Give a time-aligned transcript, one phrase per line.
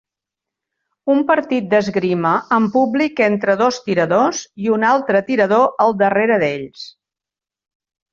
[1.15, 6.87] Un partit d'esgrima amb públic entre dos tiradors i un altre tirador al darrere d'ells.